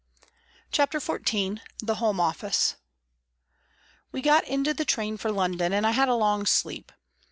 [0.71, 2.73] CHAPTER XIV THE HOME OFFICE
[4.11, 6.91] WE got into the train for London and I had a long sleep.